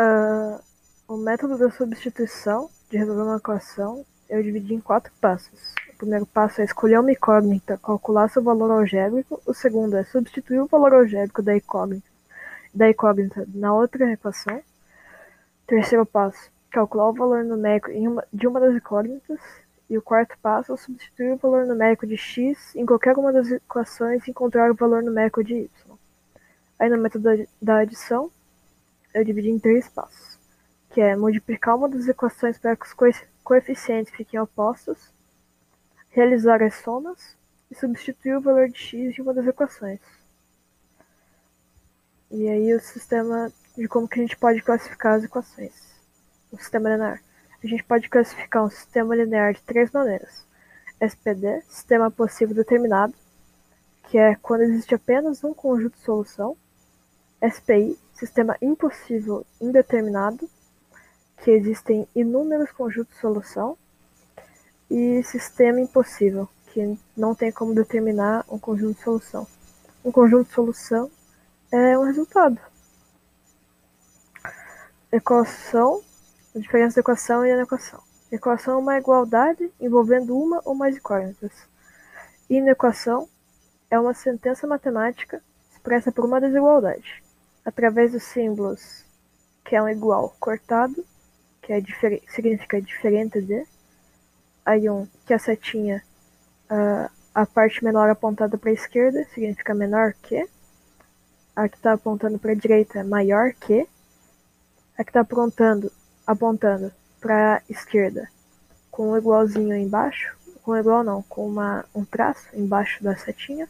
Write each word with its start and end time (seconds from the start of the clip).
Uh, 0.00 0.58
o 1.06 1.18
método 1.18 1.58
da 1.58 1.70
substituição 1.70 2.70
de 2.88 2.96
resolver 2.96 3.20
uma 3.20 3.36
equação 3.36 4.02
eu 4.30 4.42
dividi 4.42 4.72
em 4.72 4.80
quatro 4.80 5.12
passos. 5.20 5.74
O 5.92 5.98
primeiro 5.98 6.24
passo 6.24 6.62
é 6.62 6.64
escolher 6.64 6.98
uma 6.98 7.12
incógnita, 7.12 7.76
calcular 7.76 8.30
seu 8.30 8.42
valor 8.42 8.70
algébrico. 8.70 9.42
O 9.44 9.52
segundo 9.52 9.94
é 9.98 10.04
substituir 10.04 10.60
o 10.60 10.66
valor 10.66 10.94
algébrico 10.94 11.42
da 11.42 11.54
incógnita, 11.54 12.08
da 12.72 12.88
incógnita 12.88 13.46
na 13.52 13.74
outra 13.74 14.10
equação. 14.10 14.62
Terceiro 15.66 16.06
passo, 16.06 16.50
calcular 16.70 17.10
o 17.10 17.12
valor 17.12 17.44
numérico 17.44 17.90
uma, 17.90 18.24
de 18.32 18.46
uma 18.46 18.58
das 18.58 18.74
incógnitas. 18.74 19.38
E 19.90 19.98
o 19.98 20.02
quarto 20.02 20.34
passo 20.40 20.72
é 20.72 20.76
substituir 20.78 21.32
o 21.32 21.36
valor 21.36 21.66
numérico 21.66 22.06
de 22.06 22.16
x 22.16 22.74
em 22.74 22.86
qualquer 22.86 23.18
uma 23.18 23.32
das 23.34 23.50
equações 23.50 24.26
e 24.26 24.30
encontrar 24.30 24.70
o 24.70 24.74
valor 24.74 25.02
numérico 25.02 25.44
de 25.44 25.54
y. 25.54 25.70
Aí 26.78 26.88
no 26.88 26.96
método 26.96 27.28
da 27.60 27.78
adição, 27.80 28.30
eu 29.14 29.24
dividi 29.24 29.50
em 29.50 29.58
três 29.58 29.88
passos, 29.88 30.38
que 30.90 31.00
é 31.00 31.16
multiplicar 31.16 31.76
uma 31.76 31.88
das 31.88 32.08
equações 32.08 32.58
para 32.58 32.76
que 32.76 32.86
os 32.86 32.94
coeficientes 33.42 34.12
fiquem 34.14 34.40
opostos, 34.40 35.12
realizar 36.10 36.62
as 36.62 36.74
somas 36.76 37.36
e 37.70 37.74
substituir 37.74 38.36
o 38.36 38.40
valor 38.40 38.68
de 38.68 38.78
x 38.78 39.14
de 39.14 39.22
uma 39.22 39.32
das 39.32 39.46
equações. 39.46 40.00
E 42.30 42.48
aí 42.48 42.74
o 42.74 42.80
sistema 42.80 43.52
de 43.76 43.88
como 43.88 44.08
que 44.08 44.20
a 44.20 44.22
gente 44.22 44.36
pode 44.36 44.62
classificar 44.62 45.14
as 45.14 45.24
equações. 45.24 45.72
O 46.52 46.56
sistema 46.56 46.90
linear. 46.90 47.20
A 47.62 47.66
gente 47.66 47.84
pode 47.84 48.08
classificar 48.08 48.64
um 48.64 48.70
sistema 48.70 49.14
linear 49.14 49.52
de 49.52 49.62
três 49.62 49.90
maneiras. 49.90 50.46
SPD, 51.00 51.62
sistema 51.62 52.10
possível 52.10 52.54
determinado, 52.54 53.14
que 54.08 54.18
é 54.18 54.34
quando 54.36 54.62
existe 54.62 54.94
apenas 54.94 55.42
um 55.44 55.54
conjunto 55.54 55.96
de 55.96 56.02
solução. 56.04 56.56
SPI, 57.42 57.98
sistema 58.12 58.56
impossível 58.60 59.46
indeterminado, 59.60 60.48
que 61.42 61.50
existem 61.50 62.06
inúmeros 62.14 62.70
conjuntos 62.72 63.14
de 63.14 63.20
solução, 63.20 63.76
e 64.90 65.22
sistema 65.22 65.80
impossível, 65.80 66.48
que 66.66 66.98
não 67.16 67.34
tem 67.34 67.52
como 67.52 67.74
determinar 67.74 68.44
um 68.48 68.58
conjunto 68.58 68.96
de 68.96 69.04
solução. 69.04 69.46
Um 70.04 70.10
conjunto 70.10 70.48
de 70.48 70.54
solução 70.54 71.10
é 71.70 71.96
um 71.96 72.04
resultado. 72.04 72.58
Equação, 75.12 76.02
a 76.54 76.58
diferença 76.58 76.96
da 76.96 77.00
equação 77.00 77.46
e 77.46 77.50
inequação. 77.50 78.02
Equação 78.32 78.74
é 78.74 78.76
uma 78.78 78.98
igualdade 78.98 79.72
envolvendo 79.80 80.36
uma 80.36 80.60
ou 80.64 80.74
mais 80.74 80.96
incógnitas. 80.96 81.52
Inequação 82.48 83.28
é 83.88 83.98
uma 83.98 84.14
sentença 84.14 84.66
matemática 84.66 85.42
expressa 85.72 86.12
por 86.12 86.24
uma 86.24 86.40
desigualdade, 86.40 87.22
através 87.64 88.12
dos 88.12 88.22
símbolos 88.22 89.04
que 89.64 89.76
é 89.76 89.82
um 89.82 89.88
igual 89.88 90.34
cortado 90.40 91.04
que 91.70 91.72
é 91.72 91.80
difer 91.80 92.20
significa 92.28 92.82
diferente 92.82 93.40
de. 93.40 93.64
Aí 94.66 94.90
um, 94.90 95.06
que 95.24 95.32
a 95.32 95.38
setinha, 95.38 96.02
uh, 96.68 97.08
a 97.32 97.46
parte 97.46 97.84
menor 97.84 98.10
apontada 98.10 98.58
para 98.58 98.70
a 98.70 98.74
esquerda 98.74 99.24
significa 99.32 99.72
menor 99.72 100.14
que. 100.22 100.48
A 101.54 101.68
que 101.68 101.76
está 101.76 101.92
apontando 101.92 102.40
para 102.40 102.50
a 102.50 102.56
direita 102.56 102.98
é 102.98 103.04
maior 103.04 103.52
que. 103.52 103.86
A 104.98 105.04
que 105.04 105.10
está 105.10 105.20
apontando, 105.20 105.92
apontando 106.26 106.92
para 107.20 107.58
a 107.58 107.62
esquerda 107.68 108.28
com 108.90 109.12
um 109.12 109.16
igualzinho 109.16 109.76
embaixo, 109.76 110.36
com 110.64 110.76
igual 110.76 111.04
não, 111.04 111.22
com 111.22 111.46
uma, 111.46 111.84
um 111.94 112.04
traço 112.04 112.48
embaixo 112.52 113.02
da 113.02 113.16
setinha, 113.16 113.68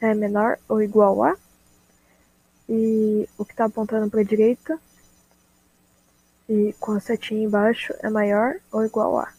é 0.00 0.12
menor 0.12 0.58
ou 0.68 0.82
igual 0.82 1.22
a. 1.22 1.36
E 2.68 3.28
o 3.36 3.44
que 3.44 3.52
está 3.52 3.64
apontando 3.64 4.10
para 4.10 4.20
a 4.20 4.24
direita 4.24 4.78
e 6.48 6.74
com 6.78 6.92
a 6.92 7.00
setinha 7.00 7.44
embaixo 7.44 7.94
é 8.00 8.10
maior 8.10 8.56
ou 8.70 8.84
igual 8.84 9.18
a. 9.18 9.32